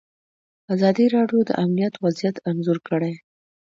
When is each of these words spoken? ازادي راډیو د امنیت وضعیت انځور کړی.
ازادي 0.73 1.05
راډیو 1.15 1.39
د 1.45 1.51
امنیت 1.63 1.93
وضعیت 2.03 2.35
انځور 2.49 2.77
کړی. 2.89 3.13